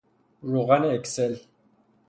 روغن 0.41 0.83
اکسل 0.85 1.37